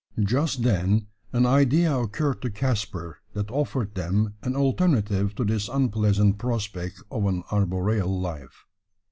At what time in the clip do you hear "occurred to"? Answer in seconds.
1.95-2.49